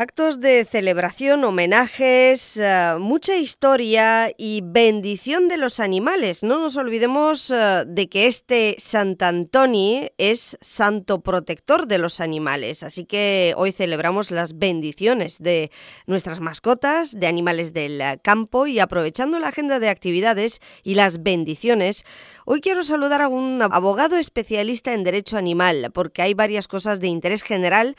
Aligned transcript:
Actos 0.00 0.40
de 0.40 0.64
celebración, 0.64 1.42
homenajes, 1.42 2.56
eh, 2.56 2.94
mucha 3.00 3.36
historia 3.36 4.30
y 4.38 4.60
bendición 4.62 5.48
de 5.48 5.56
los 5.56 5.80
animales. 5.80 6.44
No 6.44 6.60
nos 6.60 6.76
olvidemos 6.76 7.50
eh, 7.50 7.82
de 7.84 8.08
que 8.08 8.28
este 8.28 8.76
Sant 8.78 9.20
Antoni 9.20 10.08
es 10.16 10.56
santo 10.60 11.20
protector 11.20 11.88
de 11.88 11.98
los 11.98 12.20
animales. 12.20 12.84
Así 12.84 13.06
que 13.06 13.54
hoy 13.56 13.72
celebramos 13.72 14.30
las 14.30 14.56
bendiciones 14.56 15.38
de 15.40 15.72
nuestras 16.06 16.38
mascotas, 16.38 17.18
de 17.18 17.26
animales 17.26 17.72
del 17.72 18.00
campo 18.22 18.68
y 18.68 18.78
aprovechando 18.78 19.40
la 19.40 19.48
agenda 19.48 19.80
de 19.80 19.88
actividades 19.88 20.60
y 20.84 20.94
las 20.94 21.24
bendiciones, 21.24 22.04
hoy 22.44 22.60
quiero 22.60 22.84
saludar 22.84 23.20
a 23.20 23.26
un 23.26 23.60
abogado 23.62 24.16
especialista 24.16 24.94
en 24.94 25.02
derecho 25.02 25.36
animal 25.36 25.90
porque 25.92 26.22
hay 26.22 26.34
varias 26.34 26.68
cosas 26.68 27.00
de 27.00 27.08
interés 27.08 27.42
general 27.42 27.96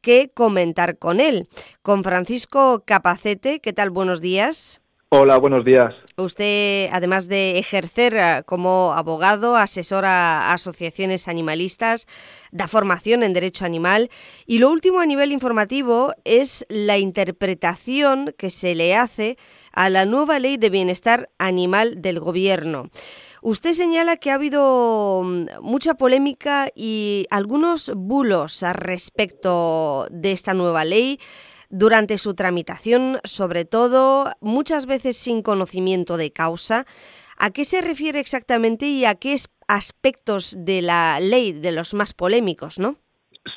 que 0.00 0.30
comentar 0.32 0.98
con 0.98 1.20
él. 1.20 1.48
Con 1.82 2.04
Francisco 2.04 2.82
Capacete, 2.86 3.60
¿qué 3.60 3.72
tal? 3.72 3.90
Buenos 3.90 4.20
días. 4.20 4.80
Hola, 5.12 5.38
buenos 5.38 5.64
días. 5.64 5.92
Usted, 6.16 6.88
además 6.92 7.26
de 7.26 7.58
ejercer 7.58 8.14
eh, 8.14 8.42
como 8.46 8.92
abogado, 8.94 9.56
asesora 9.56 10.38
a 10.38 10.52
asociaciones 10.52 11.26
animalistas, 11.26 12.06
da 12.52 12.68
formación 12.68 13.24
en 13.24 13.32
derecho 13.32 13.64
animal 13.64 14.08
y 14.46 14.60
lo 14.60 14.70
último 14.70 15.00
a 15.00 15.06
nivel 15.06 15.32
informativo 15.32 16.14
es 16.24 16.64
la 16.68 16.96
interpretación 16.98 18.32
que 18.38 18.50
se 18.50 18.76
le 18.76 18.94
hace 18.94 19.36
a 19.72 19.90
la 19.90 20.04
nueva 20.04 20.38
ley 20.38 20.58
de 20.58 20.70
bienestar 20.70 21.28
animal 21.38 22.02
del 22.02 22.20
gobierno. 22.20 22.90
Usted 23.42 23.72
señala 23.72 24.16
que 24.16 24.30
ha 24.30 24.34
habido 24.34 25.22
mm, 25.24 25.62
mucha 25.62 25.94
polémica 25.94 26.68
y 26.74 27.26
algunos 27.30 27.92
bulos 27.96 28.62
al 28.62 28.74
respecto 28.74 30.06
de 30.10 30.32
esta 30.32 30.54
nueva 30.54 30.84
ley 30.84 31.18
durante 31.70 32.18
su 32.18 32.34
tramitación, 32.34 33.18
sobre 33.24 33.64
todo 33.64 34.32
muchas 34.40 34.86
veces 34.86 35.16
sin 35.16 35.42
conocimiento 35.42 36.16
de 36.16 36.32
causa. 36.32 36.84
¿A 37.38 37.50
qué 37.50 37.64
se 37.64 37.80
refiere 37.80 38.20
exactamente 38.20 38.86
y 38.86 39.06
a 39.06 39.14
qué 39.14 39.36
aspectos 39.68 40.56
de 40.58 40.82
la 40.82 41.20
ley 41.20 41.52
de 41.52 41.72
los 41.72 41.94
más 41.94 42.12
polémicos, 42.12 42.78
no? 42.78 42.96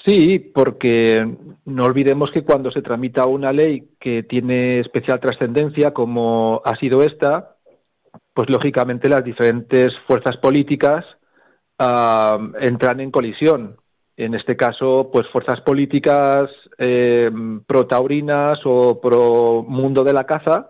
Sí, 0.05 0.39
porque 0.39 1.35
no 1.65 1.83
olvidemos 1.83 2.31
que 2.31 2.43
cuando 2.43 2.71
se 2.71 2.81
tramita 2.81 3.25
una 3.25 3.51
ley 3.51 3.89
que 3.99 4.23
tiene 4.23 4.79
especial 4.79 5.19
trascendencia, 5.19 5.91
como 5.91 6.61
ha 6.63 6.77
sido 6.77 7.03
esta, 7.03 7.52
pues 8.33 8.49
lógicamente 8.49 9.09
las 9.09 9.23
diferentes 9.23 9.93
fuerzas 10.07 10.37
políticas 10.37 11.05
ah, 11.79 12.37
entran 12.59 12.99
en 12.99 13.11
colisión. 13.11 13.77
En 14.15 14.35
este 14.35 14.55
caso, 14.55 15.09
pues 15.11 15.27
fuerzas 15.31 15.61
políticas 15.61 16.49
eh, 16.77 17.31
pro 17.65 17.87
taurinas 17.87 18.59
o 18.65 19.01
pro 19.01 19.63
mundo 19.67 20.03
de 20.03 20.13
la 20.13 20.25
caza 20.25 20.69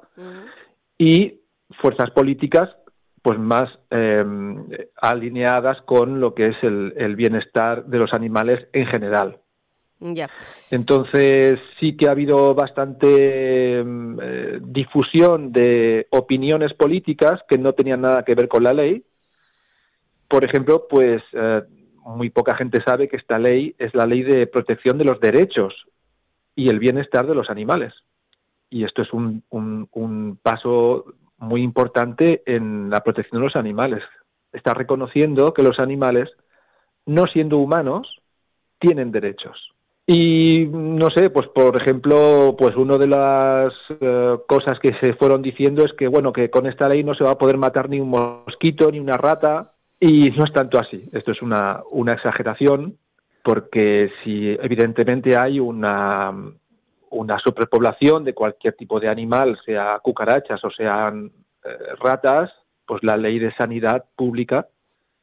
y 0.98 1.42
fuerzas 1.82 2.12
políticas 2.12 2.70
pues 3.22 3.40
más 3.40 3.70
eh, 3.90 4.24
alineadas 5.02 5.82
con 5.86 6.20
lo 6.20 6.34
que 6.34 6.48
es 6.48 6.56
el 6.62 7.16
bienestar 7.16 7.86
de 7.86 7.98
los 7.98 8.14
animales 8.14 8.68
en 8.74 8.86
general. 8.88 9.43
Entonces 10.70 11.60
sí 11.80 11.96
que 11.96 12.08
ha 12.08 12.12
habido 12.12 12.54
bastante 12.54 13.82
mm, 13.84 14.20
eh, 14.22 14.60
difusión 14.62 15.52
de 15.52 16.08
opiniones 16.10 16.74
políticas 16.74 17.42
que 17.48 17.58
no 17.58 17.74
tenían 17.74 18.02
nada 18.02 18.24
que 18.24 18.36
ver 18.36 18.48
con 18.50 18.64
la 18.64 18.74
ley. 18.74 19.04
Por 20.28 20.44
ejemplo, 20.44 20.88
pues 20.90 21.24
eh, 21.32 21.62
muy 22.06 22.30
poca 22.30 22.56
gente 22.56 22.84
sabe 22.86 23.08
que 23.08 23.16
esta 23.18 23.40
ley 23.40 23.76
es 23.78 23.94
la 23.96 24.06
ley 24.06 24.24
de 24.24 24.46
protección 24.48 24.98
de 24.98 25.06
los 25.06 25.20
derechos 25.22 25.74
y 26.56 26.70
el 26.70 26.80
bienestar 26.80 27.26
de 27.26 27.36
los 27.36 27.50
animales. 27.50 27.94
Y 28.70 28.84
esto 28.84 29.04
es 29.04 29.14
un, 29.14 29.44
un 29.52 30.38
paso 30.42 31.06
muy 31.38 31.62
importante 31.62 32.42
en 32.46 32.90
la 32.90 33.02
protección 33.02 33.40
de 33.40 33.46
los 33.46 33.56
animales. 33.56 34.04
Está 34.52 34.74
reconociendo 34.74 35.54
que 35.54 35.64
los 35.64 35.80
animales, 35.80 36.30
no 37.06 37.26
siendo 37.28 37.58
humanos, 37.58 38.22
tienen 38.80 39.12
derechos 39.12 39.73
y 40.06 40.66
no 40.70 41.10
sé, 41.12 41.30
pues 41.30 41.48
por 41.48 41.82
ejemplo, 41.82 42.56
pues 42.58 42.76
una 42.76 42.98
de 42.98 43.08
las 43.08 43.74
eh, 44.02 44.38
cosas 44.48 44.78
que 44.80 44.92
se 45.00 45.14
fueron 45.14 45.42
diciendo 45.42 45.86
es 45.86 45.94
que 45.94 46.08
bueno, 46.08 46.34
que 46.34 46.50
con 46.50 46.68
esta 46.68 46.90
ley 46.90 47.04
no 47.04 47.14
se 47.14 47.24
va 47.24 47.32
a 47.32 47.38
poder 47.38 47.58
matar 47.58 47.90
ni 47.90 48.02
un 48.02 48.10
mosquito 48.10 48.92
ni 48.92 49.00
una 49.00 49.16
rata 49.16 49.72
y 50.02 50.30
no 50.32 50.44
es 50.44 50.52
tanto 50.52 50.78
así. 50.78 51.08
Esto 51.14 51.32
es 51.32 51.42
una, 51.42 51.84
exageración 52.14 52.98
porque 53.44 54.12
si 54.24 54.50
evidentemente 54.50 55.38
hay 55.38 55.60
una 55.60 56.34
una 57.10 57.38
superpoblación 57.38 58.24
de 58.24 58.34
cualquier 58.34 58.74
tipo 58.74 59.00
de 59.00 59.08
animal, 59.10 59.60
sea 59.64 60.00
cucarachas 60.02 60.64
o 60.66 60.72
sean 60.72 61.32
eh, 61.64 61.70
ratas, 62.00 62.52
pues 62.88 63.04
la 63.04 63.16
ley 63.16 63.38
de 63.38 63.54
sanidad 63.54 64.04
pública 64.16 64.68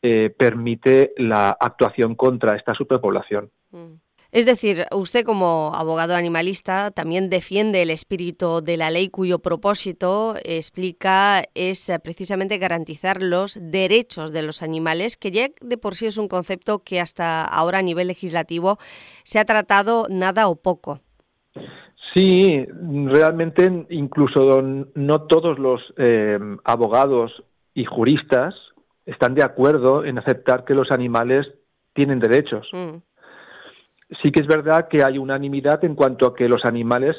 eh, 0.01 0.33
permite 0.39 1.13
la 1.17 1.51
actuación 1.51 2.15
contra 2.15 2.57
esta 2.57 2.75
superpoblación. 2.75 3.51
Mm. 3.73 3.95
Es 4.33 4.47
decir, 4.47 4.85
usted 4.95 5.25
como 5.25 5.73
abogado 5.75 6.15
animalista 6.15 6.93
también 6.93 7.31
defiende 7.31 7.83
el 7.83 7.91
espíritu 7.91 8.61
de 8.63 8.77
la 8.77 8.93
ley 8.93 9.09
cuyo 9.09 9.41
propósito 9.41 10.37
explica 10.45 11.43
es 11.55 11.89
eh, 11.89 11.99
precisamente 11.99 12.59
garantizar 12.59 13.21
los 13.21 13.59
derechos 13.61 14.33
de 14.33 14.43
los 14.43 14.63
animales, 14.63 15.17
que 15.17 15.33
ya 15.33 15.49
de 15.61 15.79
por 15.79 15.97
sí 15.97 16.07
es 16.07 16.17
un 16.17 16.29
concepto 16.29 16.85
que 16.85 17.01
hasta 17.01 17.45
ahora 17.45 17.79
a 17.79 17.83
nivel 17.83 18.07
legislativo 18.07 18.79
se 19.25 19.41
ha 19.41 19.45
tratado 19.45 20.07
nada 20.09 20.47
o 20.47 20.55
poco. 20.55 21.01
Sí, 22.15 22.67
realmente 23.07 23.87
incluso 23.91 24.63
no 24.95 25.23
todos 25.23 25.59
los 25.59 25.81
eh, 25.97 26.39
abogados 26.65 27.33
y 27.75 27.85
juristas 27.85 28.55
están 29.07 29.35
de 29.35 29.43
acuerdo 29.43 30.05
en 30.05 30.19
aceptar 30.19 30.65
que 30.65 30.75
los 30.75 30.93
animales 30.93 31.49
tienen 31.95 32.21
derechos. 32.21 32.69
Mm 32.73 33.10
sí 34.23 34.33
que 34.33 34.43
es 34.43 34.47
verdad 34.47 34.89
que 34.89 35.03
hay 35.05 35.19
unanimidad 35.19 35.85
en 35.85 35.95
cuanto 35.95 36.27
a 36.27 36.35
que 36.35 36.49
los 36.49 36.65
animales 36.65 37.17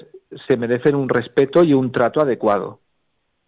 se 0.48 0.58
merecen 0.58 0.96
un 0.96 1.10
respeto 1.10 1.64
y 1.64 1.74
un 1.74 1.92
trato 1.92 2.22
adecuado. 2.22 2.80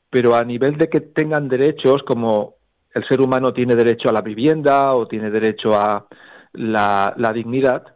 Pero 0.09 0.35
a 0.35 0.43
nivel 0.43 0.77
de 0.77 0.89
que 0.89 1.01
tengan 1.01 1.49
derechos, 1.49 2.03
como 2.03 2.55
el 2.93 3.05
ser 3.07 3.21
humano 3.21 3.53
tiene 3.53 3.75
derecho 3.75 4.09
a 4.09 4.13
la 4.13 4.21
vivienda 4.21 4.93
o 4.93 5.07
tiene 5.07 5.31
derecho 5.31 5.73
a 5.73 6.05
la, 6.53 7.31
dignidad, 7.33 7.95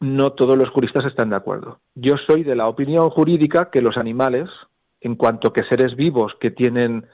no 0.00 0.32
todos 0.32 0.56
los 0.56 0.70
juristas 0.70 1.04
están 1.06 1.30
de 1.30 1.36
acuerdo. 1.36 1.80
Yo 1.94 2.14
soy 2.28 2.44
de 2.44 2.54
la 2.54 2.68
opinión 2.68 3.10
jurídica 3.10 3.70
que 3.70 3.80
los 3.82 3.96
animales, 3.96 4.48
en 5.00 5.16
cuanto 5.16 5.52
que 5.52 5.64
seres 5.64 5.96
vivos 5.96 6.32
que 6.40 6.50
tienen 6.52 7.06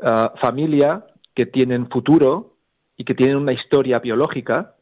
ah, 0.00 0.32
familia, 0.40 1.04
que 1.34 1.46
tienen 1.46 1.88
futuro 1.90 2.54
y 2.96 3.04
que 3.04 3.14
tienen 3.14 3.36
una 3.36 3.52
historia 3.52 3.98
biológica, 3.98 4.75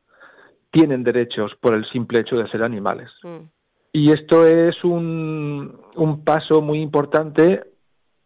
tienen 0.74 1.04
derechos 1.04 1.52
por 1.60 1.74
el 1.74 1.88
simple 1.90 2.20
hecho 2.20 2.36
de 2.36 2.50
ser 2.50 2.62
animales. 2.64 3.08
Mm. 3.22 3.46
Y 3.92 4.10
esto 4.10 4.44
es 4.46 4.82
un, 4.82 5.80
un 5.94 6.24
paso 6.24 6.60
muy 6.60 6.80
importante 6.80 7.62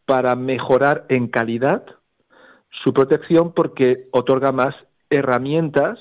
para 0.06 0.34
mejorar 0.34 1.04
en 1.10 1.28
calidad 1.28 1.84
su 2.82 2.94
protección 2.94 3.52
porque 3.52 4.08
otorga 4.12 4.50
más 4.50 4.74
herramientas 5.10 5.98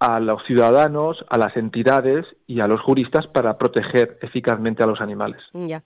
a 0.00 0.18
los 0.18 0.42
ciudadanos, 0.46 1.22
a 1.28 1.36
las 1.36 1.54
entidades 1.58 2.24
y 2.48 2.60
a 2.60 2.66
los 2.66 2.80
juristas 2.80 3.26
para 3.26 3.58
proteger 3.58 4.18
eficazmente 4.22 4.82
a 4.82 4.86
los 4.86 5.00
animales. 5.00 5.42
Ya. 5.52 5.82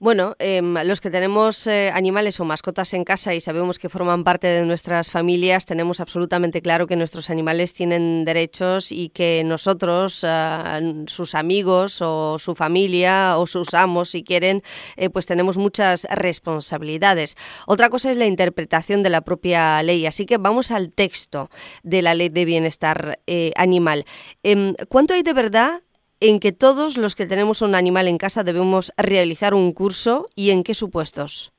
Bueno, 0.00 0.34
em, 0.40 0.74
los 0.84 1.00
que 1.00 1.08
tenemos 1.08 1.68
eh, 1.68 1.90
animales 1.94 2.40
o 2.40 2.44
mascotas 2.44 2.94
en 2.94 3.04
casa 3.04 3.32
y 3.32 3.40
sabemos 3.40 3.78
que 3.78 3.88
forman 3.88 4.24
parte 4.24 4.48
de 4.48 4.66
nuestras 4.66 5.10
familias, 5.10 5.66
tenemos 5.66 6.00
absolutamente 6.00 6.62
claro 6.62 6.88
que 6.88 6.96
nuestros 6.96 7.30
animales 7.30 7.74
tienen 7.74 8.24
derechos 8.24 8.90
y 8.90 9.10
que 9.10 9.42
nosotros, 9.44 10.24
eh, 10.26 11.04
sus 11.06 11.36
amigos 11.36 12.02
o 12.02 12.40
su 12.40 12.56
familia 12.56 13.38
o 13.38 13.46
sus 13.46 13.72
amos, 13.74 14.10
si 14.10 14.24
quieren, 14.24 14.62
eh, 14.96 15.10
pues 15.10 15.26
tenemos 15.26 15.58
muchas 15.58 16.08
responsabilidades. 16.10 17.36
Otra 17.68 17.88
cosa 17.88 18.10
es 18.10 18.16
la 18.16 18.26
interpretación 18.26 19.04
de 19.04 19.10
la 19.10 19.20
propia 19.20 19.80
ley, 19.84 20.06
así 20.06 20.26
que 20.26 20.38
vamos 20.38 20.72
al 20.72 20.90
texto 20.90 21.50
de 21.84 22.02
la 22.02 22.16
ley 22.16 22.30
de 22.30 22.44
bienestar 22.44 23.20
animal. 23.56 24.04
Em, 24.42 24.74
¿Cuánto 24.88 25.14
hay 25.14 25.22
de 25.22 25.32
verdad 25.32 25.82
en 26.20 26.38
que 26.38 26.52
todos 26.52 26.96
los 26.96 27.14
que 27.14 27.26
tenemos 27.26 27.62
un 27.62 27.74
animal 27.74 28.06
en 28.06 28.18
casa 28.18 28.44
debemos 28.44 28.92
realizar 28.96 29.54
un 29.54 29.72
curso 29.72 30.26
y 30.36 30.50
en 30.50 30.62
qué 30.62 30.74
supuestos? 30.74 31.52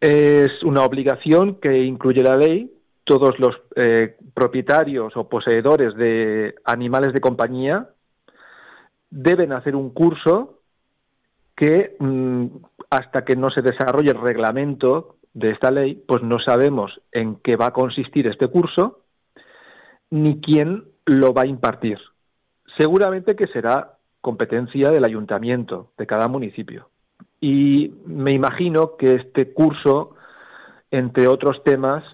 Es 0.00 0.62
una 0.62 0.84
obligación 0.84 1.56
que 1.56 1.84
incluye 1.84 2.22
la 2.22 2.36
ley. 2.36 2.72
Todos 3.04 3.38
los 3.38 3.56
eh, 3.74 4.16
propietarios 4.34 5.16
o 5.16 5.28
poseedores 5.28 5.96
de 5.96 6.54
animales 6.64 7.12
de 7.12 7.20
compañía 7.20 7.88
deben 9.10 9.52
hacer 9.52 9.74
un 9.74 9.90
curso 9.90 10.60
que 11.56 11.96
mm, 11.98 12.46
hasta 12.90 13.24
que 13.24 13.34
no 13.34 13.50
se 13.50 13.62
desarrolle 13.62 14.10
el 14.10 14.20
reglamento 14.20 15.16
de 15.34 15.50
esta 15.50 15.70
ley, 15.70 16.02
pues 16.06 16.22
no 16.22 16.38
sabemos 16.38 17.00
en 17.12 17.36
qué 17.36 17.56
va 17.56 17.66
a 17.66 17.72
consistir 17.72 18.26
este 18.26 18.48
curso 18.48 19.00
ni 20.10 20.40
quién 20.40 20.84
lo 21.04 21.34
va 21.34 21.42
a 21.42 21.46
impartir. 21.46 21.98
Seguramente 22.78 23.34
que 23.34 23.48
será 23.48 23.98
competencia 24.20 24.90
del 24.90 25.04
ayuntamiento, 25.04 25.90
de 25.98 26.06
cada 26.06 26.28
municipio. 26.28 26.88
Y 27.40 27.92
me 28.06 28.32
imagino 28.32 28.96
que 28.96 29.14
este 29.14 29.52
curso, 29.52 30.14
entre 30.90 31.26
otros 31.26 31.62
temas, 31.64 32.04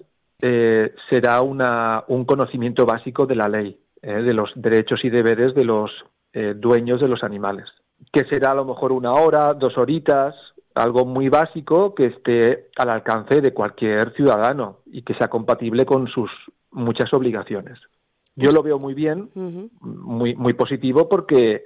eh, 0.40 0.94
será 1.10 1.42
una, 1.42 2.04
un 2.08 2.24
conocimiento 2.24 2.86
básico 2.86 3.26
de 3.26 3.36
la 3.36 3.48
ley, 3.48 3.78
eh, 4.02 4.22
de 4.22 4.34
los 4.34 4.50
derechos 4.54 5.04
y 5.04 5.10
deberes 5.10 5.54
de 5.54 5.64
los 5.64 5.90
eh, 6.32 6.54
dueños 6.56 7.00
de 7.00 7.08
los 7.08 7.22
animales, 7.22 7.66
que 8.12 8.24
será 8.24 8.52
a 8.52 8.54
lo 8.54 8.64
mejor 8.64 8.92
una 8.92 9.12
hora, 9.12 9.54
dos 9.54 9.76
horitas, 9.78 10.34
algo 10.74 11.04
muy 11.04 11.28
básico 11.28 11.94
que 11.94 12.06
esté 12.06 12.68
al 12.76 12.90
alcance 12.90 13.40
de 13.40 13.54
cualquier 13.54 14.12
ciudadano 14.14 14.78
y 14.86 15.02
que 15.02 15.14
sea 15.14 15.28
compatible 15.28 15.86
con 15.86 16.08
sus 16.08 16.30
muchas 16.72 17.12
obligaciones. 17.14 17.78
Yo 18.36 18.50
lo 18.50 18.62
veo 18.62 18.78
muy 18.78 18.94
bien, 18.94 19.30
muy, 19.80 20.34
muy 20.34 20.54
positivo, 20.54 21.08
porque 21.08 21.64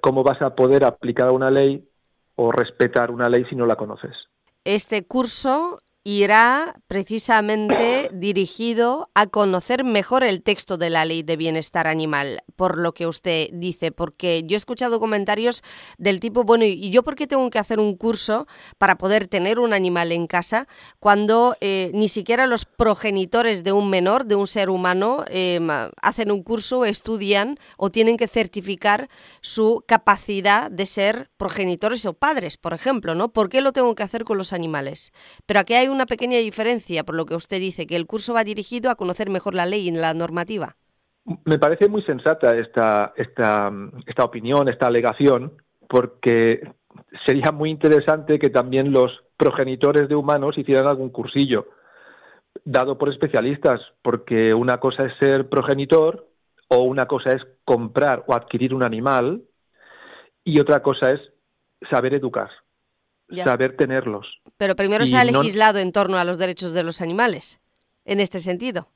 ¿cómo 0.00 0.22
vas 0.22 0.42
a 0.42 0.54
poder 0.54 0.84
aplicar 0.84 1.30
una 1.30 1.50
ley 1.50 1.88
o 2.34 2.50
respetar 2.50 3.10
una 3.10 3.28
ley 3.28 3.44
si 3.48 3.56
no 3.56 3.66
la 3.66 3.76
conoces? 3.76 4.12
Este 4.64 5.04
curso 5.04 5.80
irá 6.06 6.76
precisamente 6.86 8.10
dirigido 8.12 9.10
a 9.14 9.26
conocer 9.26 9.82
mejor 9.82 10.22
el 10.22 10.40
texto 10.40 10.76
de 10.76 10.88
la 10.88 11.04
ley 11.04 11.24
de 11.24 11.36
bienestar 11.36 11.88
animal, 11.88 12.44
por 12.54 12.78
lo 12.78 12.94
que 12.94 13.08
usted 13.08 13.48
dice, 13.52 13.90
porque 13.90 14.44
yo 14.46 14.54
he 14.54 14.56
escuchado 14.56 15.00
comentarios 15.00 15.64
del 15.98 16.20
tipo, 16.20 16.44
bueno, 16.44 16.64
¿y 16.64 16.90
yo 16.90 17.02
por 17.02 17.16
qué 17.16 17.26
tengo 17.26 17.50
que 17.50 17.58
hacer 17.58 17.80
un 17.80 17.96
curso 17.96 18.46
para 18.78 18.98
poder 18.98 19.26
tener 19.26 19.58
un 19.58 19.72
animal 19.72 20.12
en 20.12 20.28
casa 20.28 20.68
cuando 21.00 21.56
eh, 21.60 21.90
ni 21.92 22.08
siquiera 22.08 22.46
los 22.46 22.66
progenitores 22.66 23.64
de 23.64 23.72
un 23.72 23.90
menor, 23.90 24.26
de 24.26 24.36
un 24.36 24.46
ser 24.46 24.70
humano, 24.70 25.24
em, 25.26 25.68
hacen 26.00 26.30
un 26.30 26.44
curso, 26.44 26.84
estudian 26.84 27.58
o 27.78 27.90
tienen 27.90 28.16
que 28.16 28.28
certificar 28.28 29.08
su 29.40 29.82
capacidad 29.88 30.70
de 30.70 30.86
ser 30.86 31.30
progenitores 31.36 32.06
o 32.06 32.12
padres, 32.12 32.58
por 32.58 32.74
ejemplo, 32.74 33.16
¿no? 33.16 33.32
¿Por 33.32 33.48
qué 33.48 33.60
lo 33.60 33.72
tengo 33.72 33.96
que 33.96 34.04
hacer 34.04 34.22
con 34.22 34.38
los 34.38 34.52
animales? 34.52 35.12
Pero 35.46 35.58
aquí 35.58 35.74
hay 35.74 35.88
un 35.88 35.95
una 35.96 36.06
pequeña 36.06 36.38
diferencia, 36.38 37.04
por 37.04 37.16
lo 37.16 37.26
que 37.26 37.34
usted 37.34 37.58
dice, 37.58 37.86
que 37.86 37.96
el 37.96 38.06
curso 38.06 38.34
va 38.34 38.44
dirigido 38.44 38.90
a 38.90 38.94
conocer 38.94 39.30
mejor 39.30 39.54
la 39.54 39.66
ley 39.66 39.88
y 39.88 39.90
la 39.90 40.14
normativa. 40.14 40.76
Me 41.44 41.58
parece 41.58 41.88
muy 41.88 42.02
sensata 42.02 42.56
esta, 42.56 43.12
esta, 43.16 43.72
esta 44.06 44.24
opinión, 44.24 44.68
esta 44.68 44.86
alegación, 44.86 45.52
porque 45.88 46.60
sería 47.26 47.50
muy 47.50 47.70
interesante 47.70 48.38
que 48.38 48.50
también 48.50 48.92
los 48.92 49.10
progenitores 49.36 50.08
de 50.08 50.14
humanos 50.14 50.56
hicieran 50.56 50.86
algún 50.86 51.10
cursillo 51.10 51.66
dado 52.64 52.96
por 52.96 53.10
especialistas, 53.10 53.80
porque 54.02 54.54
una 54.54 54.78
cosa 54.78 55.04
es 55.04 55.12
ser 55.18 55.48
progenitor 55.48 56.28
o 56.68 56.82
una 56.82 57.06
cosa 57.06 57.32
es 57.32 57.42
comprar 57.64 58.24
o 58.26 58.34
adquirir 58.34 58.72
un 58.72 58.84
animal 58.84 59.42
y 60.44 60.60
otra 60.60 60.80
cosa 60.82 61.08
es 61.08 61.20
saber 61.90 62.14
educar 62.14 62.50
saber 63.34 63.76
tenerlos. 63.76 64.26
Pero 64.56 64.76
primero 64.76 65.04
se 65.06 65.16
ha 65.16 65.24
legislado 65.24 65.78
en 65.78 65.92
torno 65.92 66.16
a 66.18 66.24
los 66.24 66.38
derechos 66.38 66.72
de 66.72 66.82
los 66.82 67.00
animales, 67.00 67.60
en 68.04 68.20
este 68.20 68.40
sentido. 68.40 68.88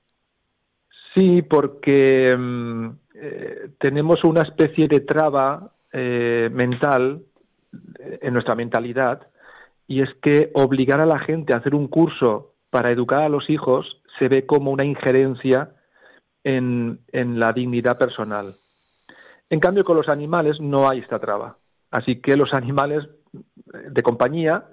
Sí, 1.14 1.42
porque 1.42 2.34
mm, 2.36 2.88
eh, 3.14 3.70
tenemos 3.78 4.22
una 4.24 4.42
especie 4.42 4.86
de 4.88 5.00
traba 5.00 5.72
eh, 5.92 6.48
mental 6.52 7.22
eh, 7.98 8.18
en 8.22 8.32
nuestra 8.32 8.54
mentalidad 8.54 9.26
y 9.88 10.02
es 10.02 10.08
que 10.22 10.50
obligar 10.54 11.00
a 11.00 11.06
la 11.06 11.18
gente 11.18 11.52
a 11.52 11.58
hacer 11.58 11.74
un 11.74 11.88
curso 11.88 12.54
para 12.70 12.90
educar 12.90 13.22
a 13.22 13.28
los 13.28 13.50
hijos 13.50 14.00
se 14.18 14.28
ve 14.28 14.46
como 14.46 14.70
una 14.70 14.84
injerencia 14.84 15.70
en, 16.44 17.00
en 17.12 17.40
la 17.40 17.52
dignidad 17.52 17.98
personal. 17.98 18.54
En 19.50 19.58
cambio, 19.58 19.84
con 19.84 19.96
los 19.96 20.08
animales 20.08 20.60
no 20.60 20.88
hay 20.88 21.00
esta 21.00 21.18
traba. 21.18 21.56
Así 21.90 22.20
que 22.20 22.36
los 22.36 22.50
animales 22.54 23.04
de 23.72 24.02
compañía, 24.02 24.64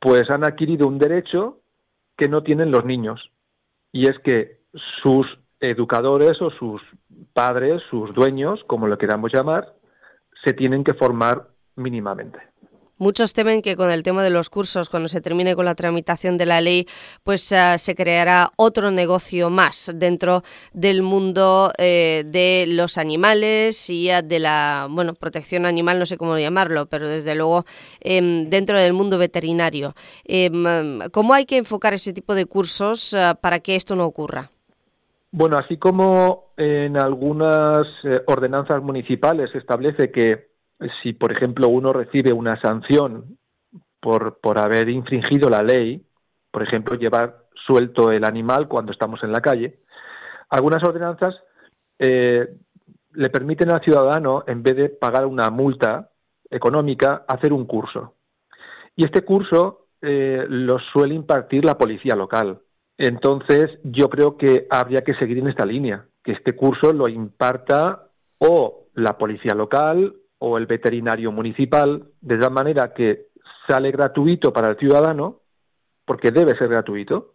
pues 0.00 0.30
han 0.30 0.44
adquirido 0.44 0.88
un 0.88 0.98
derecho 0.98 1.60
que 2.16 2.28
no 2.28 2.42
tienen 2.42 2.70
los 2.70 2.84
niños. 2.84 3.30
Y 3.92 4.06
es 4.06 4.18
que 4.20 4.60
sus 5.02 5.26
educadores 5.60 6.40
o 6.40 6.50
sus 6.50 6.80
padres, 7.32 7.82
sus 7.90 8.14
dueños, 8.14 8.60
como 8.66 8.86
lo 8.86 8.98
queramos 8.98 9.32
llamar, 9.32 9.74
se 10.44 10.52
tienen 10.52 10.84
que 10.84 10.94
formar 10.94 11.48
mínimamente. 11.76 12.38
Muchos 13.00 13.32
temen 13.32 13.62
que 13.62 13.76
con 13.76 13.90
el 13.90 14.02
tema 14.02 14.22
de 14.22 14.28
los 14.28 14.50
cursos, 14.50 14.90
cuando 14.90 15.08
se 15.08 15.22
termine 15.22 15.56
con 15.56 15.64
la 15.64 15.74
tramitación 15.74 16.36
de 16.36 16.44
la 16.44 16.60
ley, 16.60 16.86
pues 17.24 17.50
uh, 17.50 17.78
se 17.78 17.94
creará 17.94 18.50
otro 18.56 18.90
negocio 18.90 19.48
más 19.48 19.90
dentro 19.94 20.42
del 20.74 21.00
mundo 21.00 21.72
eh, 21.78 22.24
de 22.26 22.66
los 22.68 22.98
animales 22.98 23.88
y 23.88 24.10
uh, 24.10 24.20
de 24.22 24.38
la 24.38 24.86
bueno 24.90 25.14
protección 25.14 25.64
animal, 25.64 25.98
no 25.98 26.04
sé 26.04 26.18
cómo 26.18 26.36
llamarlo, 26.36 26.84
pero 26.90 27.08
desde 27.08 27.34
luego 27.34 27.64
eh, 28.02 28.44
dentro 28.48 28.78
del 28.78 28.92
mundo 28.92 29.16
veterinario. 29.16 29.94
Eh, 30.26 30.50
¿Cómo 31.10 31.32
hay 31.32 31.46
que 31.46 31.56
enfocar 31.56 31.94
ese 31.94 32.12
tipo 32.12 32.34
de 32.34 32.44
cursos 32.44 33.14
uh, 33.14 33.34
para 33.40 33.60
que 33.60 33.76
esto 33.76 33.96
no 33.96 34.04
ocurra? 34.04 34.50
Bueno, 35.32 35.56
así 35.56 35.76
como 35.76 36.52
en 36.56 36.96
algunas 36.96 37.86
eh, 38.02 38.20
ordenanzas 38.26 38.82
municipales 38.82 39.50
se 39.52 39.58
establece 39.58 40.10
que 40.10 40.49
si, 41.02 41.12
por 41.12 41.32
ejemplo, 41.32 41.68
uno 41.68 41.92
recibe 41.92 42.32
una 42.32 42.60
sanción 42.60 43.38
por, 44.00 44.40
por 44.40 44.58
haber 44.58 44.88
infringido 44.88 45.48
la 45.48 45.62
ley, 45.62 46.04
por 46.50 46.62
ejemplo, 46.62 46.96
llevar 46.96 47.44
suelto 47.66 48.10
el 48.10 48.24
animal 48.24 48.68
cuando 48.68 48.92
estamos 48.92 49.22
en 49.22 49.32
la 49.32 49.40
calle, 49.40 49.80
algunas 50.48 50.82
ordenanzas 50.82 51.34
eh, 51.98 52.48
le 53.12 53.30
permiten 53.30 53.70
al 53.70 53.82
ciudadano, 53.82 54.44
en 54.46 54.62
vez 54.62 54.76
de 54.76 54.88
pagar 54.88 55.26
una 55.26 55.50
multa 55.50 56.10
económica, 56.48 57.24
hacer 57.28 57.52
un 57.52 57.66
curso. 57.66 58.14
Y 58.96 59.04
este 59.04 59.22
curso 59.22 59.86
eh, 60.00 60.44
lo 60.48 60.78
suele 60.78 61.14
impartir 61.14 61.64
la 61.64 61.76
policía 61.76 62.16
local. 62.16 62.60
Entonces, 62.98 63.70
yo 63.84 64.08
creo 64.08 64.36
que 64.36 64.66
habría 64.70 65.02
que 65.02 65.14
seguir 65.14 65.38
en 65.38 65.48
esta 65.48 65.64
línea, 65.64 66.06
que 66.22 66.32
este 66.32 66.54
curso 66.54 66.92
lo 66.92 67.08
imparta 67.08 68.08
o 68.38 68.86
la 68.94 69.16
policía 69.16 69.54
local 69.54 70.14
o 70.40 70.58
el 70.58 70.66
veterinario 70.66 71.32
municipal, 71.32 72.04
de 72.20 72.38
tal 72.38 72.50
manera 72.50 72.92
que 72.92 73.28
sale 73.66 73.90
gratuito 73.90 74.52
para 74.52 74.68
el 74.68 74.78
ciudadano, 74.78 75.40
porque 76.04 76.30
debe 76.30 76.56
ser 76.56 76.68
gratuito, 76.68 77.34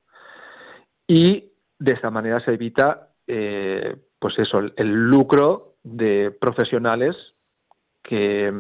y 1.07 1.51
de 1.79 1.91
esta 1.93 2.09
manera 2.09 2.43
se 2.43 2.53
evita, 2.53 3.09
eh, 3.27 3.95
pues 4.19 4.37
eso, 4.39 4.59
el 4.59 5.09
lucro 5.09 5.75
de 5.83 6.31
profesionales 6.31 7.15
que, 8.03 8.51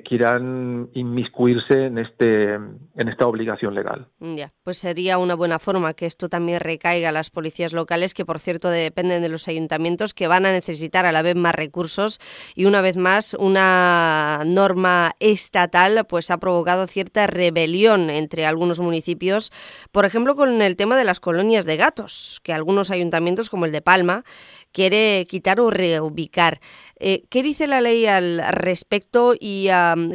quieran 0.00 0.88
inmiscuirse 0.94 1.86
en 1.86 1.98
este 1.98 2.54
en 2.54 3.08
esta 3.08 3.26
obligación 3.26 3.74
legal. 3.74 4.08
Ya, 4.20 4.52
pues 4.62 4.78
sería 4.78 5.18
una 5.18 5.34
buena 5.34 5.58
forma 5.58 5.94
que 5.94 6.06
esto 6.06 6.28
también 6.28 6.60
recaiga 6.60 7.08
a 7.08 7.12
las 7.12 7.30
policías 7.30 7.72
locales, 7.72 8.14
que 8.14 8.24
por 8.24 8.38
cierto 8.38 8.70
dependen 8.70 9.22
de 9.22 9.28
los 9.28 9.48
ayuntamientos, 9.48 10.14
que 10.14 10.28
van 10.28 10.46
a 10.46 10.52
necesitar 10.52 11.04
a 11.04 11.12
la 11.12 11.22
vez 11.22 11.34
más 11.34 11.54
recursos 11.54 12.20
y 12.54 12.64
una 12.64 12.80
vez 12.80 12.96
más 12.96 13.34
una 13.34 14.42
norma 14.46 15.12
estatal 15.20 16.06
pues 16.08 16.30
ha 16.30 16.38
provocado 16.38 16.86
cierta 16.86 17.26
rebelión 17.26 18.08
entre 18.08 18.46
algunos 18.46 18.80
municipios, 18.80 19.52
por 19.90 20.04
ejemplo 20.04 20.36
con 20.36 20.62
el 20.62 20.76
tema 20.76 20.96
de 20.96 21.04
las 21.04 21.20
colonias 21.20 21.64
de 21.64 21.76
gatos, 21.76 22.40
que 22.42 22.52
algunos 22.52 22.90
ayuntamientos 22.90 23.50
como 23.50 23.66
el 23.66 23.72
de 23.72 23.82
Palma 23.82 24.24
quiere 24.72 25.26
quitar 25.28 25.60
o 25.60 25.70
reubicar. 25.70 26.60
Eh, 26.98 27.24
¿Qué 27.28 27.42
dice 27.42 27.66
la 27.66 27.80
ley 27.80 28.06
al 28.06 28.42
respecto 28.52 29.34
y 29.38 29.68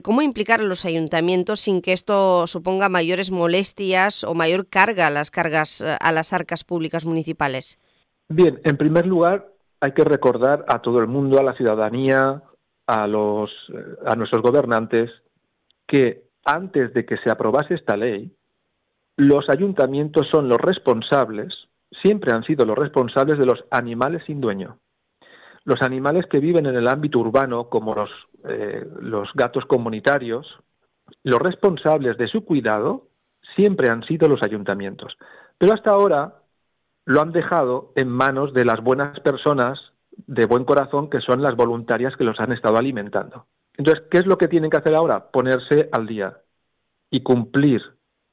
cómo 0.03 0.21
implicar 0.21 0.59
a 0.59 0.63
los 0.63 0.85
ayuntamientos 0.85 1.59
sin 1.59 1.81
que 1.81 1.93
esto 1.93 2.47
suponga 2.47 2.89
mayores 2.89 3.31
molestias 3.31 4.23
o 4.23 4.33
mayor 4.33 4.67
carga 4.67 5.07
a 5.07 5.09
las 5.11 5.31
cargas 5.31 5.81
eh, 5.81 5.95
a 5.99 6.11
las 6.11 6.33
arcas 6.33 6.63
públicas 6.63 7.05
municipales? 7.05 7.79
Bien, 8.29 8.59
en 8.63 8.77
primer 8.77 9.05
lugar 9.05 9.47
hay 9.79 9.91
que 9.93 10.03
recordar 10.03 10.65
a 10.67 10.81
todo 10.81 10.99
el 10.99 11.07
mundo, 11.07 11.39
a 11.39 11.43
la 11.43 11.53
ciudadanía, 11.53 12.43
a 12.87 13.07
los 13.07 13.49
eh, 13.73 13.95
a 14.05 14.15
nuestros 14.15 14.41
gobernantes 14.41 15.09
que 15.87 16.23
antes 16.45 16.93
de 16.93 17.05
que 17.05 17.17
se 17.17 17.31
aprobase 17.31 17.75
esta 17.75 17.95
ley, 17.97 18.31
los 19.15 19.49
ayuntamientos 19.49 20.27
son 20.31 20.47
los 20.47 20.59
responsables 20.59 21.53
siempre 22.01 22.33
han 22.33 22.43
sido 22.43 22.65
los 22.65 22.77
responsables 22.77 23.37
de 23.37 23.45
los 23.45 23.63
animales 23.71 24.23
sin 24.25 24.41
dueño. 24.41 24.79
Los 25.67 25.81
animales 25.81 26.25
que 26.27 26.39
viven 26.39 26.65
en 26.65 26.77
el 26.77 26.87
ámbito 26.87 27.19
urbano, 27.19 27.67
como 27.67 27.93
los, 27.93 28.09
eh, 28.47 28.87
los 29.01 29.27
gatos 29.33 29.65
comunitarios, 29.65 30.47
los 31.23 31.41
responsables 31.41 32.17
de 32.17 32.29
su 32.29 32.45
cuidado 32.45 33.09
siempre 33.53 33.89
han 33.89 34.01
sido 34.03 34.29
los 34.29 34.41
ayuntamientos. 34.43 35.17
Pero 35.57 35.73
hasta 35.73 35.91
ahora 35.91 36.35
lo 37.03 37.19
han 37.19 37.33
dejado 37.33 37.91
en 37.97 38.07
manos 38.07 38.53
de 38.53 38.63
las 38.63 38.81
buenas 38.81 39.19
personas 39.19 39.77
de 40.11 40.45
buen 40.45 40.63
corazón 40.63 41.09
que 41.09 41.19
son 41.19 41.41
las 41.41 41.57
voluntarias 41.57 42.15
que 42.15 42.23
los 42.23 42.39
han 42.39 42.53
estado 42.53 42.77
alimentando. 42.77 43.47
Entonces, 43.75 44.05
¿qué 44.09 44.19
es 44.19 44.25
lo 44.25 44.37
que 44.37 44.47
tienen 44.47 44.69
que 44.69 44.77
hacer 44.77 44.95
ahora? 44.95 45.31
Ponerse 45.31 45.89
al 45.91 46.07
día 46.07 46.37
y 47.11 47.23
cumplir 47.23 47.81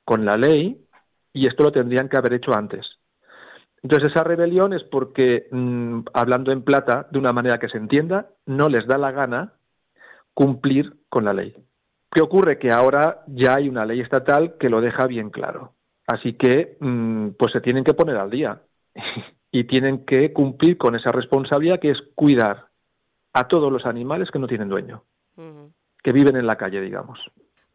con 0.04 0.24
la 0.24 0.34
ley 0.34 0.86
y 1.32 1.48
esto 1.48 1.64
lo 1.64 1.72
tendrían 1.72 2.08
que 2.08 2.16
haber 2.16 2.34
hecho 2.34 2.54
antes. 2.54 2.86
Entonces 3.84 4.12
esa 4.12 4.24
rebelión 4.24 4.72
es 4.72 4.82
porque, 4.84 5.46
mm, 5.50 6.06
hablando 6.14 6.50
en 6.52 6.62
plata, 6.62 7.06
de 7.10 7.18
una 7.18 7.34
manera 7.34 7.58
que 7.58 7.68
se 7.68 7.76
entienda, 7.76 8.30
no 8.46 8.70
les 8.70 8.86
da 8.86 8.96
la 8.96 9.12
gana 9.12 9.52
cumplir 10.32 10.96
con 11.10 11.26
la 11.26 11.34
ley. 11.34 11.54
¿Qué 12.10 12.22
ocurre? 12.22 12.58
Que 12.58 12.72
ahora 12.72 13.24
ya 13.26 13.56
hay 13.56 13.68
una 13.68 13.84
ley 13.84 14.00
estatal 14.00 14.54
que 14.58 14.70
lo 14.70 14.80
deja 14.80 15.06
bien 15.06 15.28
claro. 15.28 15.74
Así 16.06 16.32
que, 16.32 16.78
mm, 16.80 17.32
pues 17.38 17.52
se 17.52 17.60
tienen 17.60 17.84
que 17.84 17.92
poner 17.92 18.16
al 18.16 18.30
día 18.30 18.62
y 19.52 19.64
tienen 19.64 20.06
que 20.06 20.32
cumplir 20.32 20.78
con 20.78 20.94
esa 20.94 21.12
responsabilidad 21.12 21.78
que 21.78 21.90
es 21.90 21.98
cuidar 22.14 22.68
a 23.34 23.48
todos 23.48 23.70
los 23.70 23.84
animales 23.84 24.30
que 24.30 24.38
no 24.38 24.46
tienen 24.46 24.70
dueño, 24.70 25.04
que 26.02 26.12
viven 26.12 26.36
en 26.36 26.46
la 26.46 26.56
calle, 26.56 26.80
digamos. 26.80 27.18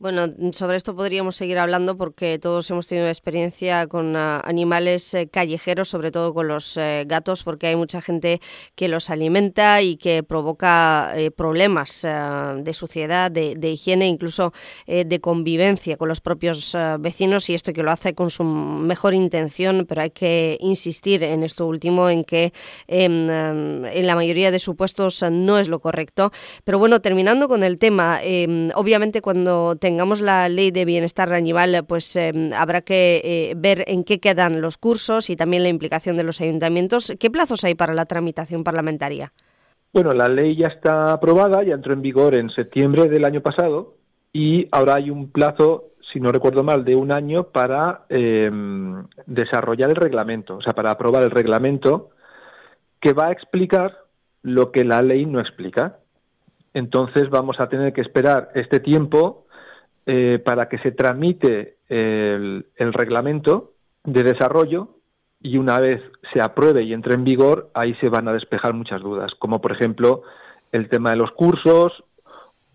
Bueno, 0.01 0.27
sobre 0.53 0.77
esto 0.77 0.95
podríamos 0.95 1.35
seguir 1.35 1.57
hablando 1.57 1.97
porque 1.97 2.39
todos 2.39 2.69
hemos 2.69 2.87
tenido 2.87 3.09
experiencia 3.09 3.85
con 3.87 4.15
ah, 4.15 4.39
animales 4.45 5.13
eh, 5.13 5.27
callejeros, 5.27 5.89
sobre 5.89 6.09
todo 6.09 6.33
con 6.33 6.47
los 6.47 6.77
eh, 6.77 7.03
gatos, 7.05 7.43
porque 7.43 7.67
hay 7.67 7.75
mucha 7.75 8.01
gente 8.01 8.39
que 8.75 8.87
los 8.87 9.09
alimenta 9.09 9.81
y 9.81 9.97
que 9.97 10.23
provoca 10.23 11.11
eh, 11.17 11.31
problemas 11.31 12.03
de 12.03 12.73
suciedad, 12.73 13.29
de, 13.29 13.69
higiene, 13.69 14.07
incluso 14.07 14.53
de 14.87 15.19
convivencia 15.19 15.97
con 15.97 16.07
los 16.07 16.21
propios 16.21 16.75
vecinos 16.99 17.49
y 17.49 17.55
esto 17.55 17.73
que 17.73 17.83
lo 17.83 17.91
hace 17.91 18.15
con 18.15 18.29
su 18.29 18.45
mejor 18.45 19.13
intención, 19.13 19.85
pero 19.87 20.01
hay 20.01 20.11
que 20.11 20.57
insistir 20.61 21.23
en 21.23 21.43
esto 21.43 21.67
último, 21.67 22.09
en 22.09 22.23
que 22.23 22.53
em, 22.87 23.29
en 23.85 24.07
la 24.07 24.15
mayoría 24.15 24.51
de 24.51 24.59
supuestos 24.59 25.21
no 25.29 25.59
es 25.59 25.67
lo 25.67 25.79
correcto. 25.79 26.31
Pero 26.63 26.79
bueno, 26.79 27.01
terminando 27.01 27.47
con 27.49 27.63
el 27.63 27.77
tema, 27.77 28.19
em, 28.23 28.69
obviamente 28.75 29.21
cuando 29.21 29.75
tengamos 29.89 30.21
la 30.21 30.47
ley 30.49 30.69
de 30.69 30.85
bienestar 30.85 31.33
animal, 31.33 31.83
pues 31.87 32.15
em, 32.15 32.53
habrá 32.53 32.81
que 32.81 33.21
eh, 33.23 33.53
ver 33.57 33.85
en 33.87 34.03
qué 34.03 34.19
quedan 34.19 34.61
los 34.61 34.77
cursos 34.77 35.31
y 35.31 35.35
también 35.35 35.63
la 35.63 35.69
implicación 35.69 36.15
de 36.15 36.23
los 36.23 36.41
ayuntamientos. 36.41 37.11
¿Qué 37.19 37.31
plazos 37.31 37.63
hay 37.63 37.73
para 37.73 37.95
la 37.95 38.05
tramitación 38.05 38.63
parlamentaria? 38.63 39.33
Bueno, 39.91 40.11
la 40.11 40.27
ley 40.27 40.55
ya 40.55 40.67
está 40.67 41.11
aprobada, 41.11 41.63
ya 41.63 41.73
entró 41.73 41.93
en 41.93 42.03
vigor 42.03 42.37
en 42.37 42.51
septiembre 42.51 43.09
del 43.09 43.25
año 43.25 43.41
pasado 43.41 43.95
y 44.31 44.67
ahora 44.71 44.97
hay 44.97 45.09
un 45.09 45.31
plazo, 45.31 45.85
si 46.13 46.19
no 46.19 46.31
recuerdo 46.31 46.63
mal, 46.63 46.85
de 46.85 46.95
un 46.95 47.11
año 47.11 47.45
para 47.45 48.05
em, 48.09 49.07
desarrollar 49.25 49.89
el 49.89 49.95
reglamento, 49.95 50.57
o 50.57 50.61
sea, 50.61 50.73
para 50.73 50.91
aprobar 50.91 51.23
el 51.23 51.31
reglamento 51.31 52.11
que 53.01 53.13
va 53.13 53.29
a 53.29 53.31
explicar 53.31 53.97
lo 54.43 54.71
que 54.71 54.83
la 54.83 55.01
ley 55.01 55.25
no 55.25 55.39
explica. 55.39 55.97
Entonces 56.75 57.31
vamos 57.31 57.59
a 57.59 57.69
tener 57.69 57.91
que 57.91 58.01
esperar 58.01 58.51
este 58.53 58.79
tiempo 58.79 59.47
eh, 60.11 60.39
para 60.39 60.67
que 60.67 60.79
se 60.79 60.91
tramite 60.91 61.75
el, 61.87 62.65
reglamento 62.77 63.73
de 64.03 64.23
desarrollo 64.23 64.95
y 65.39 65.59
una 65.59 65.79
vez 65.79 66.01
se 66.33 66.41
apruebe 66.41 66.81
y 66.81 66.93
entre 66.93 67.13
en 67.13 67.23
vigor, 67.23 67.69
ahí 67.75 67.93
se 68.01 68.09
van 68.09 68.27
a 68.27 68.33
despejar 68.33 68.73
muchas 68.73 69.03
dudas, 69.03 69.31
como 69.37 69.61
por 69.61 69.71
ejemplo 69.71 70.23
el 70.71 70.89
tema 70.89 71.11
de 71.11 71.17
los 71.17 71.29
cursos 71.33 72.03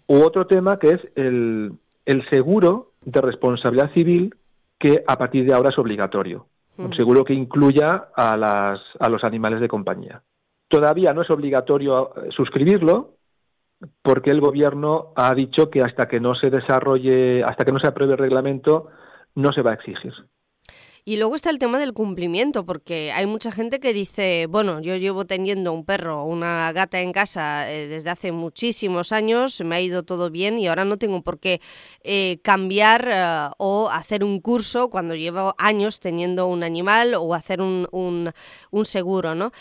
u 0.07 0.23
otro 0.23 0.47
tema 0.47 0.79
que 0.79 0.91
es 0.91 1.01
el, 1.17 1.73
el 2.07 2.25
seguro 2.31 2.93
de 3.05 3.21
responsabilidad 3.21 3.93
civil 3.95 4.33
que 4.79 5.03
a 5.05 5.19
partir 5.19 5.45
de 5.45 5.55
ahora 5.55 5.71
es 5.71 5.79
obligatorio. 5.79 6.47
Un 6.79 6.91
mm. 6.91 6.95
seguro 6.95 7.25
que 7.25 7.35
incluya 7.35 8.11
a, 8.15 8.37
las, 8.37 8.79
a 9.01 9.09
los 9.09 9.25
animales 9.25 9.61
de 9.61 9.67
compañía. 9.67 10.23
Todavía 10.69 11.13
no 11.13 11.23
es 11.23 11.31
obligatorio 11.31 12.13
suscribirlo, 12.31 13.14
porque 14.03 14.31
el 14.31 14.41
gobierno 14.41 15.13
ha 15.17 15.35
dicho 15.35 15.71
que 15.71 15.81
hasta 15.81 16.07
que 16.07 16.21
no 16.21 16.35
se 16.35 16.51
desarrolle, 16.51 17.43
hasta 17.45 17.65
que 17.65 17.73
no 17.73 17.79
se 17.79 17.89
apruebe 17.89 18.15
el 18.15 18.19
reglamento, 18.19 18.89
no 19.35 19.53
se 19.53 19.63
va 19.63 19.73
a 19.73 19.75
exigir. 19.75 20.13
Y 21.07 21.19
luego 21.19 21.37
está 21.37 21.51
el 21.51 21.59
tema 21.59 21.79
del 21.79 21.93
cumplimiento, 21.93 22.65
porque 22.65 23.13
hay 23.13 23.27
mucha 23.27 23.53
gente 23.53 23.79
que 23.79 23.93
dice, 23.93 24.47
bueno, 24.49 24.81
yo 24.81 24.97
llevo 24.97 25.27
teniendo 25.27 25.71
un 25.71 25.85
perro 25.85 26.23
o 26.23 26.25
una 26.25 26.73
gata 26.73 27.03
en 27.03 27.13
casa 27.13 27.71
eh, 27.71 27.89
desde 27.89 28.09
hace 28.09 28.33
muchísimos 28.33 29.13
años, 29.13 29.61
me 29.61 29.77
ha 29.77 29.81
ido 29.83 30.05
todo 30.05 30.31
bien 30.31 30.59
y 30.59 30.67
ahora 30.67 30.87
no 30.87 30.97
tengo 30.97 31.23
por 31.23 31.41
qué 31.41 31.61
eh, 32.05 32.39
cambiar 32.43 33.07
eh, 33.13 33.51
o 33.59 33.91
hacer 33.91 34.25
un 34.25 34.41
curso 34.41 34.89
cuando 34.89 35.15
llevo 35.15 35.55
años 35.59 36.01
teniendo 36.01 36.47
un 36.47 36.63
animal 36.63 37.13
o 37.17 37.35
hacer 37.35 37.61
un, 37.61 37.87
un, 37.93 38.33
un 38.71 38.87
seguro, 38.87 39.35
¿no? 39.35 39.53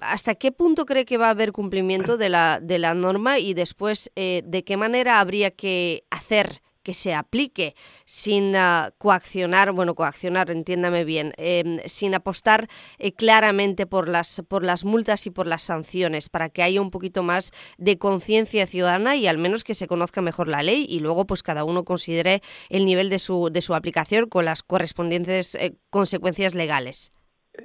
¿Hasta 0.00 0.36
qué 0.36 0.52
punto 0.52 0.86
cree 0.86 1.04
que 1.04 1.18
va 1.18 1.26
a 1.26 1.30
haber 1.30 1.50
cumplimiento 1.50 2.16
de 2.16 2.28
la, 2.28 2.60
de 2.62 2.78
la 2.78 2.94
norma 2.94 3.40
y 3.40 3.54
después 3.54 4.12
de 4.14 4.62
qué 4.64 4.76
manera 4.76 5.18
habría 5.18 5.50
que 5.50 6.04
hacer 6.10 6.62
que 6.86 6.94
se 6.94 7.16
aplique 7.16 7.74
sin 8.04 8.54
ah, 8.54 8.92
coaccionar, 8.96 9.72
bueno, 9.72 9.96
coaccionar, 9.96 10.52
entiéndame 10.52 11.02
bien, 11.04 11.32
em, 11.36 11.80
sin 11.86 12.14
apostar 12.14 12.68
eh, 13.00 13.10
claramente 13.10 13.88
por 13.88 14.08
las, 14.08 14.44
por 14.48 14.62
las 14.62 14.84
multas 14.84 15.26
y 15.26 15.30
por 15.30 15.48
las 15.48 15.62
sanciones, 15.62 16.28
para 16.28 16.48
que 16.48 16.62
haya 16.62 16.80
un 16.80 16.92
poquito 16.92 17.24
más 17.24 17.50
de 17.76 17.98
conciencia 17.98 18.68
ciudadana 18.68 19.16
y 19.16 19.26
al 19.26 19.36
menos 19.36 19.64
que 19.64 19.74
se 19.74 19.88
conozca 19.88 20.22
mejor 20.22 20.46
la 20.46 20.62
ley 20.62 20.86
y 20.88 21.00
luego 21.00 21.26
pues 21.26 21.42
cada 21.42 21.64
uno 21.64 21.84
considere 21.84 22.40
el 22.70 22.86
nivel 22.86 23.10
de 23.10 23.18
su, 23.18 23.50
de 23.50 23.62
su 23.62 23.74
aplicación 23.74 24.28
con 24.28 24.44
las 24.44 24.62
correspondientes 24.62 25.56
eh, 25.56 25.74
consecuencias 25.90 26.54
legales. 26.54 27.12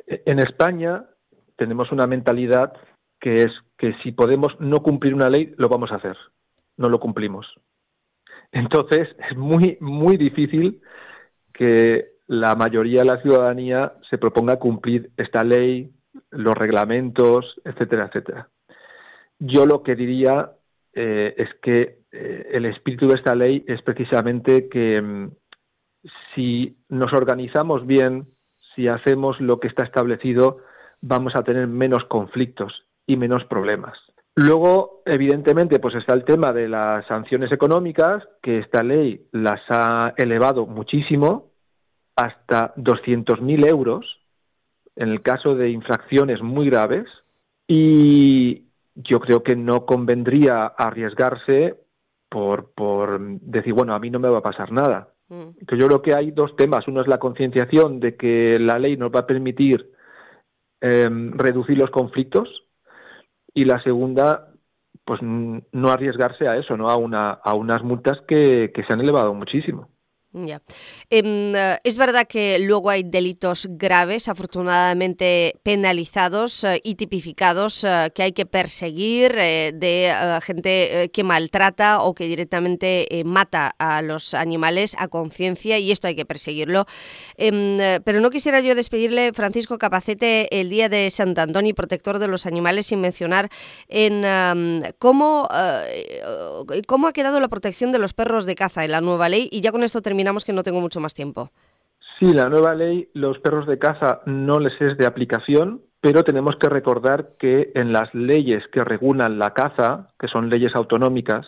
En 0.08 0.40
España 0.40 1.06
tenemos 1.58 1.92
una 1.92 2.08
mentalidad 2.08 2.74
que 3.20 3.36
es 3.36 3.52
que 3.78 3.94
si 4.02 4.14
podemos 4.14 4.60
no 4.60 4.82
cumplir 4.82 5.14
una 5.14 5.30
ley, 5.30 5.54
lo 5.58 5.70
vamos 5.70 5.92
a 5.92 5.98
hacer. 5.98 6.18
No 6.78 6.90
lo 6.90 7.00
cumplimos. 7.00 7.46
Entonces, 8.52 9.08
es 9.30 9.38
muy, 9.38 9.78
muy 9.80 10.18
difícil 10.18 10.82
que 11.54 12.12
la 12.28 12.56
mayoría 12.56 13.02
de 13.02 13.06
la 13.06 13.22
ciudadanía 13.22 13.94
se 14.10 14.18
proponga 14.18 14.58
cumplir 14.58 15.12
esta 15.18 15.44
ley, 15.44 15.92
los 16.30 16.56
reglamentos, 16.56 17.60
etcétera, 17.64 18.06
etcétera. 18.08 18.50
Yo 19.40 19.66
lo 19.66 19.84
que 19.84 19.96
diría 19.96 20.52
eh, 20.94 21.34
es 21.38 21.50
que 21.62 22.00
eh, 22.12 22.50
el 22.52 22.66
espíritu 22.66 23.08
de 23.08 23.16
esta 23.16 23.36
ley 23.36 23.64
es 23.68 23.82
precisamente 23.82 24.68
que 24.70 25.02
mm, 25.02 25.32
si 26.36 26.78
nos 26.90 27.14
organizamos 27.14 27.86
bien, 27.86 28.28
si 28.76 28.88
hacemos 28.88 29.40
lo 29.40 29.60
que 29.60 29.68
está 29.68 29.84
establecido, 29.84 30.58
vamos 31.02 31.36
a 31.36 31.44
tener 31.44 31.68
menos 31.68 32.04
conflictos 32.06 32.86
y 33.06 33.18
menos 33.18 33.46
problemas. 33.46 33.98
Luego, 34.36 35.02
evidentemente, 35.06 35.80
pues 35.80 35.96
está 35.96 36.14
el 36.14 36.24
tema 36.24 36.54
de 36.54 36.70
las 36.70 37.06
sanciones 37.08 37.52
económicas, 37.52 38.24
que 38.42 38.60
esta 38.60 38.82
ley 38.82 39.28
las 39.32 39.60
ha 39.70 40.14
elevado 40.16 40.66
muchísimo, 40.66 41.52
hasta 42.16 42.74
200.000 42.76 43.68
euros, 43.68 44.06
en 44.96 45.10
el 45.10 45.22
caso 45.22 45.56
de 45.56 45.70
infracciones 45.70 46.42
muy 46.42 46.70
graves, 46.70 47.08
y 47.68 48.68
yo 48.96 49.20
creo 49.20 49.44
que 49.44 49.56
no 49.56 49.86
convendría 49.86 50.66
arriesgarse 50.66 51.76
por, 52.30 52.72
por 52.74 53.20
decir, 53.20 53.74
bueno, 53.74 53.94
a 53.94 54.00
mí 54.00 54.10
no 54.10 54.20
me 54.20 54.30
va 54.30 54.38
a 54.38 54.44
pasar 54.44 54.72
nada. 54.72 55.10
Mm. 55.28 55.50
Yo 55.78 55.88
creo 55.88 56.02
que 56.02 56.16
hay 56.16 56.32
dos 56.32 56.56
temas. 56.56 56.88
Uno 56.88 57.02
es 57.02 57.08
la 57.08 57.20
concienciación 57.20 58.00
de 58.00 58.16
que 58.16 58.58
la 58.60 58.80
ley 58.80 58.96
nos 58.96 59.12
va 59.12 59.22
a 59.22 59.28
permitir 59.28 59.92
em, 60.80 61.34
reducir 61.34 61.78
los 61.78 61.90
conflictos 61.90 62.64
y 63.54 63.66
la 63.66 63.82
segunda 63.84 64.48
pues 65.06 65.20
no 65.22 65.90
arriesgarse 65.90 66.48
a 66.48 66.58
eso, 66.58 66.78
¿no? 66.78 66.90
A 66.90 66.96
una 66.98 67.32
a 67.32 67.56
unas 67.56 67.84
multas 67.84 68.20
que, 68.28 68.72
que 68.74 68.84
se 68.84 68.94
han 68.94 69.02
elevado 69.02 69.34
muchísimo. 69.34 69.91
Ya. 70.34 70.62
Em, 71.10 71.54
eh, 71.56 71.80
es 71.84 71.98
verdad 71.98 72.26
que 72.26 72.58
luego 72.60 72.90
hay 72.90 73.04
delitos 73.04 73.68
graves, 73.72 74.30
afortunadamente 74.30 75.60
penalizados 75.62 76.64
eh, 76.64 76.80
y 76.86 76.96
tipificados, 76.96 77.84
eh, 77.84 78.12
que 78.16 78.24
hay 78.24 78.32
que 78.32 78.46
perseguir 78.46 79.34
de 79.34 80.40
gente 80.42 81.10
que 81.14 81.24
maltrata 81.24 82.00
o 82.02 82.14
que 82.14 82.28
directamente 82.28 83.24
mata 83.26 83.76
a 83.78 84.02
los 84.02 84.34
animales 84.34 84.96
a 84.98 85.10
conciencia 85.10 85.80
y 85.80 85.92
esto 85.92 86.08
hay 86.08 86.16
que 86.16 86.26
perseguirlo. 86.26 86.86
Em, 87.36 87.78
pero 88.06 88.22
no 88.22 88.30
quisiera 88.30 88.62
yo 88.62 88.74
despedirle, 88.74 89.34
Francisco 89.34 89.78
Capacete, 89.78 90.60
el 90.60 90.70
día 90.70 90.88
de 90.88 91.10
Sant 91.12 91.38
Antoni, 91.38 91.74
protector 91.74 92.20
de 92.20 92.28
los 92.28 92.46
animales, 92.46 92.88
sin 92.88 93.02
mencionar 93.02 93.50
en 93.90 94.24
cómo, 94.98 95.48
cómo 96.88 97.08
ha 97.08 97.14
quedado 97.14 97.40
la 97.40 97.50
protección 97.50 97.92
de 97.92 98.00
los 98.00 98.14
perros 98.14 98.46
de 98.46 98.56
caza 98.56 98.86
en 98.86 98.92
la 98.92 99.02
nueva 99.02 99.28
ley 99.28 99.50
y 99.52 99.62
ya 99.62 99.72
con 99.72 99.84
esto 99.84 100.02
termino 100.24 100.44
que 100.46 100.54
no 100.54 100.64
tengo 100.64 100.82
mucho 100.82 101.00
más 101.00 101.14
tiempo. 101.14 101.50
Sí, 102.20 102.34
la 102.34 102.50
nueva 102.50 102.76
ley, 102.76 103.10
los 103.14 103.40
perros 103.40 103.66
de 103.68 103.80
caza 103.80 104.22
no 104.26 104.60
les 104.60 104.80
es 104.82 104.98
de 104.98 105.08
aplicación, 105.08 105.82
pero 106.02 106.24
tenemos 106.24 106.56
que 106.58 106.70
recordar 106.70 107.32
que 107.40 107.72
en 107.76 107.92
las 107.92 108.14
leyes 108.14 108.64
que 108.72 108.84
regulan 108.84 109.40
la 109.40 109.54
caza, 109.54 110.10
que 110.20 110.28
son 110.28 110.50
leyes 110.50 110.76
autonómicas, 110.76 111.46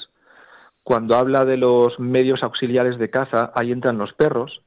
cuando 0.84 1.16
habla 1.16 1.46
de 1.46 1.58
los 1.58 2.00
medios 2.00 2.44
auxiliares 2.44 2.98
de 2.98 3.10
caza, 3.10 3.52
ahí 3.56 3.72
entran 3.72 3.98
los 3.98 4.14
perros, 4.14 4.62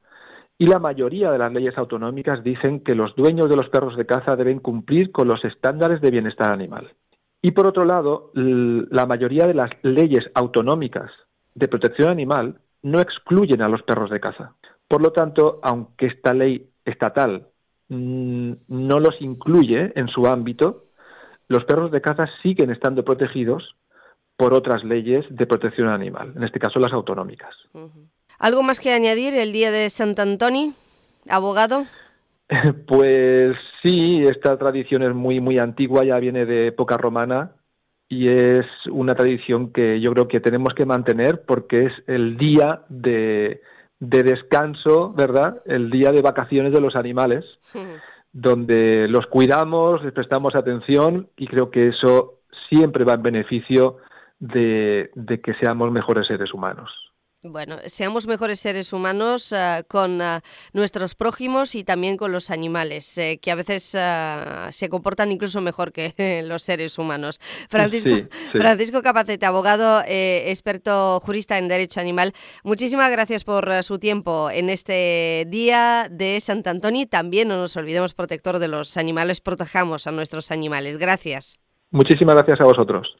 y 0.57 0.65
la 0.65 0.79
mayoría 0.79 1.31
de 1.31 1.37
las 1.37 1.53
leyes 1.53 1.77
autonómicas 1.77 2.43
dicen 2.43 2.79
que 2.79 2.95
los 2.95 3.15
dueños 3.15 3.49
de 3.49 3.55
los 3.55 3.69
perros 3.69 3.95
de 3.95 4.05
caza 4.05 4.35
deben 4.35 4.59
cumplir 4.59 5.11
con 5.11 5.27
los 5.27 5.43
estándares 5.45 6.01
de 6.01 6.09
bienestar 6.09 6.51
animal. 6.51 6.93
Y 7.41 7.51
por 7.51 7.67
otro 7.67 7.85
lado, 7.85 8.31
la 8.33 9.05
mayoría 9.05 9.45
de 9.45 9.53
las 9.53 9.69
leyes 9.83 10.25
autonómicas 10.33 11.11
de 11.53 11.67
protección 11.67 12.09
animal 12.09 12.59
no 12.91 12.99
excluyen 13.01 13.61
a 13.61 13.69
los 13.69 13.83
perros 13.83 14.09
de 14.09 14.19
caza. 14.19 14.53
Por 14.87 15.01
lo 15.01 15.11
tanto, 15.11 15.59
aunque 15.63 16.07
esta 16.07 16.33
ley 16.33 16.69
estatal 16.85 17.47
mm, 17.89 18.51
no 18.67 18.99
los 18.99 19.21
incluye 19.21 19.91
en 19.95 20.07
su 20.07 20.27
ámbito, 20.27 20.85
los 21.47 21.65
perros 21.65 21.91
de 21.91 22.01
caza 22.01 22.27
siguen 22.41 22.71
estando 22.71 23.03
protegidos 23.03 23.75
por 24.37 24.53
otras 24.53 24.83
leyes 24.83 25.25
de 25.29 25.47
protección 25.47 25.89
animal, 25.89 26.33
en 26.35 26.43
este 26.43 26.59
caso 26.59 26.79
las 26.79 26.93
autonómicas. 26.93 27.55
¿Algo 28.37 28.61
más 28.61 28.79
que 28.79 28.93
añadir 28.93 29.33
el 29.33 29.51
día 29.51 29.71
de 29.71 29.89
Sant 29.89 30.19
Antoni, 30.19 30.73
abogado? 31.29 31.85
Pues 32.87 33.57
sí, 33.83 34.23
esta 34.23 34.57
tradición 34.57 35.03
es 35.03 35.13
muy 35.13 35.41
muy 35.41 35.57
antigua, 35.59 36.05
ya 36.05 36.17
viene 36.17 36.45
de 36.45 36.67
época 36.67 36.95
romana 36.95 37.56
y 38.09 38.29
es 38.29 38.65
una 38.89 39.15
tradición 39.15 39.71
que 39.71 39.99
yo 39.99 40.13
creo 40.13 40.27
que 40.27 40.39
tenemos 40.39 40.73
que 40.73 40.85
mantener 40.85 41.43
porque 41.45 41.87
es 41.87 41.93
el 42.07 42.37
día 42.37 42.81
de, 42.89 43.61
de 43.99 44.23
descanso, 44.23 45.11
¿verdad? 45.13 45.61
El 45.65 45.89
día 45.89 46.11
de 46.11 46.21
vacaciones 46.21 46.71
de 46.71 46.81
los 46.81 46.95
animales, 46.95 47.43
donde 48.31 49.07
los 49.09 49.25
cuidamos, 49.27 50.03
les 50.03 50.13
prestamos 50.13 50.55
atención 50.55 51.27
y 51.35 51.47
creo 51.47 51.69
que 51.69 51.89
eso 51.89 52.35
siempre 52.69 53.03
va 53.03 53.13
en 53.13 53.23
beneficio 53.23 53.97
de, 54.39 55.09
de 55.15 55.41
que 55.41 55.53
seamos 55.55 55.91
mejores 55.91 56.27
seres 56.27 56.53
humanos. 56.53 57.06
Bueno, 57.51 57.77
seamos 57.85 58.27
mejores 58.27 58.59
seres 58.59 58.93
humanos 58.93 59.51
uh, 59.51 59.83
con 59.87 60.21
uh, 60.21 60.39
nuestros 60.73 61.15
prójimos 61.15 61.75
y 61.75 61.83
también 61.83 62.17
con 62.17 62.31
los 62.31 62.51
animales, 62.51 63.17
eh, 63.17 63.39
que 63.41 63.51
a 63.51 63.55
veces 63.55 63.93
uh, 63.95 64.71
se 64.71 64.89
comportan 64.89 65.31
incluso 65.31 65.61
mejor 65.61 65.91
que 65.91 66.43
los 66.45 66.63
seres 66.63 66.97
humanos. 66.97 67.39
Francisco, 67.69 68.09
sí, 68.09 68.27
sí. 68.51 68.57
Francisco 68.57 69.01
Capacete, 69.01 69.45
abogado, 69.45 70.03
eh, 70.07 70.45
experto 70.47 71.19
jurista 71.21 71.57
en 71.57 71.67
derecho 71.67 71.99
animal, 71.99 72.33
muchísimas 72.63 73.11
gracias 73.11 73.43
por 73.43 73.83
su 73.83 73.99
tiempo 73.99 74.49
en 74.51 74.69
este 74.69 75.45
día 75.47 76.07
de 76.11 76.39
Sant 76.41 76.67
Antoni. 76.67 77.05
También 77.05 77.47
no 77.47 77.57
nos 77.57 77.75
olvidemos, 77.77 78.13
protector 78.13 78.59
de 78.59 78.67
los 78.67 78.97
animales, 78.97 79.41
protejamos 79.41 80.07
a 80.07 80.11
nuestros 80.11 80.51
animales. 80.51 80.97
Gracias. 80.97 81.59
Muchísimas 81.91 82.35
gracias 82.35 82.59
a 82.61 82.65
vosotros. 82.65 83.17